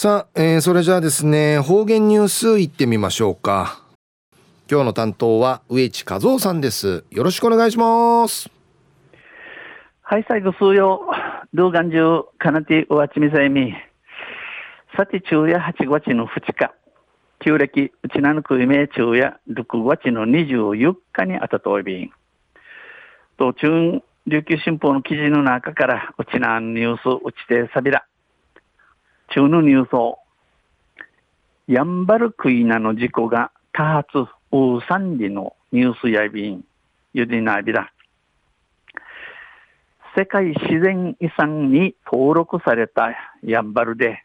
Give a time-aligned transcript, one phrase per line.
[0.00, 3.82] さあ、えー、それじゃあですね方言ニュースいってみましょうか。
[4.66, 7.04] 今日の担当は植地和夫さんです。
[7.10, 8.48] よろしくお願いします。
[10.00, 11.02] はい最後数曜
[11.52, 13.74] 動画中かなておわちみさえみ。
[14.96, 16.72] さて昼夜8月の2日
[17.44, 22.10] 旧暦うちなぬくいめ昼夜6月の24日にあたといびん。
[23.36, 28.06] と中琉球新報の記事の中からうちなニュースうちてさびら。
[29.30, 30.18] 中のニュースを、
[31.68, 36.64] やんばるクイナの事故が多発、大三里のニュースやびん、
[37.14, 37.92] ゆでなびら。
[40.16, 44.24] 世界自然遺産に登録されたやんばるで、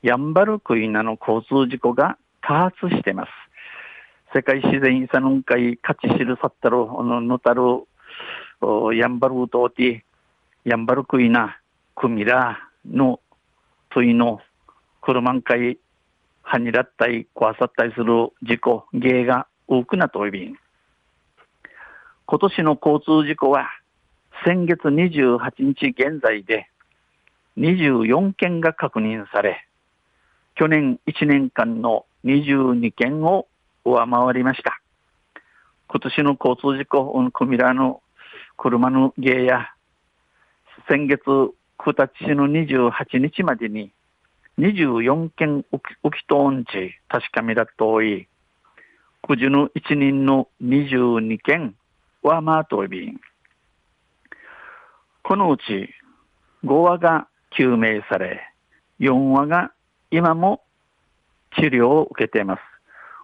[0.00, 3.30] やんばるクイナの交通事故が多発しています。
[4.34, 7.62] 世界自然遺産の会勝ち知るさったる、ののたる、
[8.96, 10.02] やんばるうとうて、
[10.64, 11.58] やんばるクイナ、
[11.94, 12.58] クミラ
[12.90, 13.20] の
[13.94, 14.40] 問いの
[15.00, 15.78] 車んかい、
[16.42, 20.56] はにらったり、壊さったりする事故、芸が多くなっておいびん。
[22.26, 23.68] 今年の交通事故は、
[24.44, 26.68] 先月28日現在で
[27.56, 29.64] 24件が確認され、
[30.56, 33.46] 去年1年間の22件を
[33.84, 34.80] 上回りました。
[35.86, 38.02] 今年の交通事故、うんくみらの
[38.56, 39.68] 車の芸や、
[40.88, 41.20] 先月
[41.78, 43.92] 9日の28日までに
[44.58, 48.28] 24件起きとんち確かめだとおい、
[49.22, 51.74] 九時の一人の22件
[52.22, 53.20] はまあといびん。
[55.22, 55.88] このうち
[56.64, 58.40] 5話が救命され、
[59.00, 59.72] 4話が
[60.10, 60.62] 今も
[61.56, 62.60] 治療を受けています。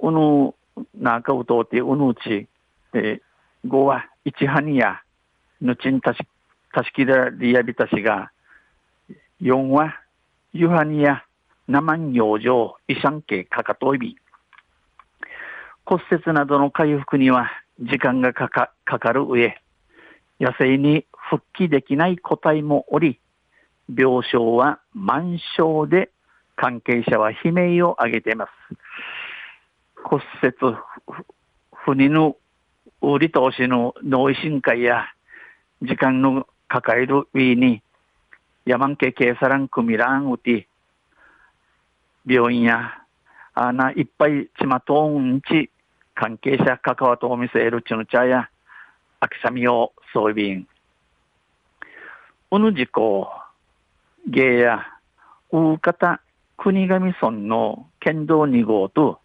[0.00, 0.54] うぬ、
[0.94, 2.48] 中を通ってうぬうち、
[2.94, 3.20] えー、
[3.68, 5.00] 5話、1ハニや、
[5.60, 6.18] ぬちんたし、
[6.72, 8.31] たしきらリアビタシが、
[9.42, 10.00] 4は、
[10.52, 11.24] ユハニヤ、
[11.66, 14.16] ナマン養生、イシャンケ、カカトイビ。
[15.84, 17.50] 骨折などの回復には
[17.80, 19.60] 時間がかかかかる上、
[20.38, 23.18] 野生に復帰できない個体もおり、
[23.92, 26.12] 病床は満床で
[26.54, 28.50] 関係者は悲鳴を上げています。
[30.04, 30.76] 骨折、
[31.74, 32.36] 不妊の
[33.00, 35.06] 売り通しの脳維新会や
[35.82, 37.82] 時間の抱える上に
[38.64, 42.92] ヤマンケケーサランクミランウティ、病院や、
[43.54, 45.68] あないっぱいちまとんち、
[46.14, 48.48] 関係者関わとお店えるちの茶や、
[49.18, 50.68] あきさみをそういびん。
[52.52, 53.32] うぬじこ、
[54.28, 54.86] 芸や、
[55.50, 56.22] うかた
[56.56, 59.18] 国頭村の県道2号と、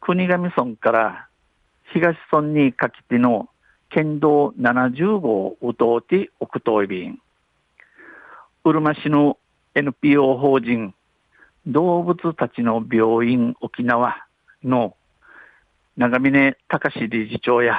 [0.00, 1.28] 国頭村から
[1.92, 3.50] 東村にかけての
[3.90, 7.18] 県道70号うとうておくといびん。
[8.64, 9.38] うるま市の
[9.74, 10.94] NPO 法人
[11.66, 14.24] 動物たちの病院沖縄
[14.62, 14.94] の
[15.96, 17.76] 長峰隆理事長や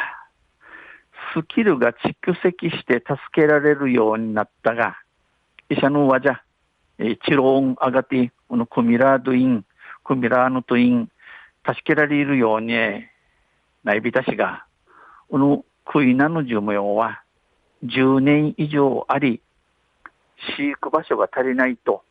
[1.34, 4.98] スキルが蓄積して助けられるようになったが
[5.70, 6.42] 医者の輪じゃ
[7.00, 9.64] 治療上がってこのクミラードイン
[10.04, 11.10] クミラーのトイン
[11.66, 12.74] 助けられるように
[13.86, 14.66] ないびたしが
[15.30, 17.24] このクイナの寿命は
[17.86, 19.42] 10年以上あり
[20.58, 22.04] 飼育場所が足りないと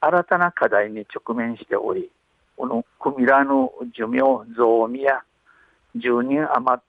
[0.00, 2.10] 新たな課題に直面しており、
[2.56, 4.20] このクミラの寿命
[4.56, 5.22] 増味や
[5.96, 6.80] 10人余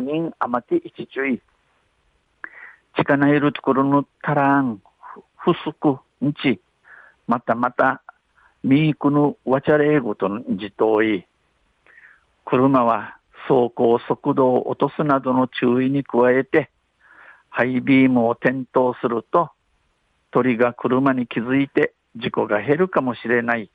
[0.00, 1.40] 人余って一注意、
[2.96, 4.82] 近ないるところのたらん、
[5.36, 6.60] 不足、んち、
[7.26, 8.02] またまた、
[8.62, 11.26] ミークのわちゃれごとの自動い、
[12.44, 13.16] 車は
[13.48, 16.70] 走行速度を落とすなどの注意に加えて、
[17.48, 19.50] ハイビームを点灯すると、
[20.32, 23.70] 鳥が車に気づいて事故が減るかもしれない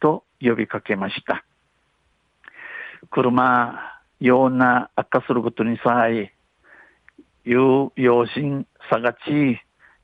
[0.00, 1.44] と呼びかけました。
[3.10, 6.32] 車、ような悪化することにさえ、
[7.46, 9.60] いう用心、さがち、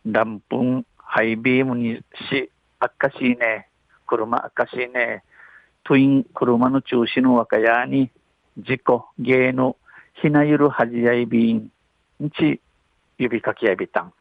[0.06, 3.68] ランプン、ハイビームにし、悪化しいね、
[4.06, 5.24] 車悪化しいね、
[5.84, 8.10] トゥイン、車の中止の若やに、
[8.58, 9.76] 事故、芸の、
[10.22, 11.70] ひなゆるはじやいびん、
[12.20, 12.60] にち、
[13.18, 14.12] 呼びかけやびたん。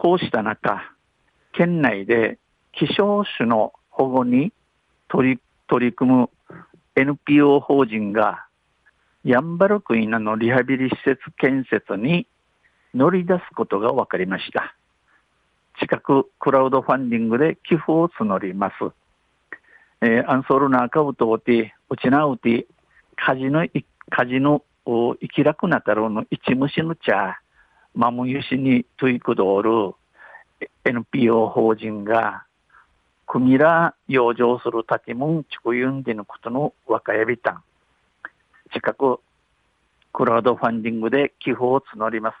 [0.00, 0.92] こうした中、
[1.52, 2.38] 県内で
[2.70, 4.52] 希少種の保護に
[5.08, 6.30] 取り取り組む
[6.94, 8.46] NPO 法人が
[9.24, 12.28] ヤンバルクイナのリハビリ施設建設に
[12.94, 14.76] 乗り出すことが分かりました。
[15.80, 18.74] 近くクラウドファンディングで寄付を募ります。
[20.00, 22.68] えー、アンソールナーカウトをて、うちなうて、
[23.16, 23.66] カジの、
[24.10, 27.40] カジの、生きらくなたろうの一虫の茶、
[27.94, 29.94] マムユシにトイクドール
[30.84, 32.44] NPO 法人が
[33.26, 37.62] くみら養生する建物ちくゆんでのことの若やびたん。
[38.72, 39.20] 近く、
[40.12, 42.36] クラウドファンディングで寄付を募ります。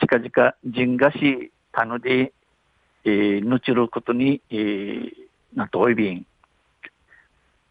[0.00, 2.32] 近々、人賀市、たので、
[3.04, 5.12] えー、ぬちることに、えー、
[5.54, 6.26] なといびん。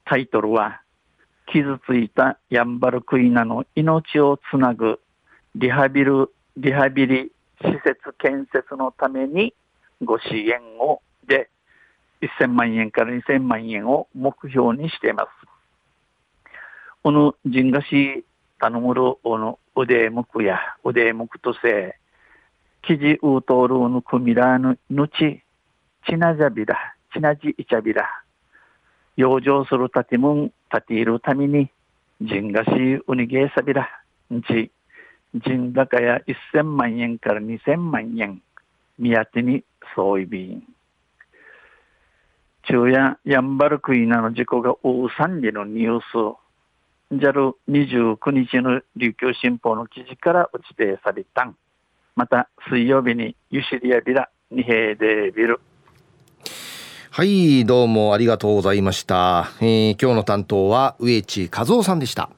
[0.06, 0.82] タイトルは、
[1.48, 5.02] 傷ついたヤンバルクイナの命をつなぐ
[5.56, 9.54] リハビル、リハビリ施設建設のために
[10.04, 11.50] ご支援をで
[12.22, 15.30] 1000万円から2000万円を目標にしています。
[17.02, 18.24] この人がし
[18.60, 21.98] 頼むるこの腕向くや腕向くとせ、
[22.84, 25.42] 記事うとるのくみらぬぬち、
[26.08, 26.78] ちなじゃびら、
[27.14, 28.08] ちなじいちゃびら、
[29.16, 31.70] 養生するたてもん、たているために、
[32.22, 32.72] 人がし
[33.08, 33.90] うにげさびら、
[34.34, 34.72] んち、
[35.34, 36.22] 人高や
[36.54, 38.42] 1000万円から2000万円、
[39.00, 39.64] 目当てに
[39.96, 40.64] 総意便。
[42.66, 46.38] 昼夜ヤンバルクイナの事故が大三里のニュース、
[47.16, 51.56] JAL29 日の琉球新報の記事から打ち出されたん。
[52.16, 55.60] また水曜日にユシリアビラ、二平デビル。
[57.10, 59.52] はい、どうもありがとうございました。
[59.62, 62.30] えー、今日の担当は植地和夫さんでした。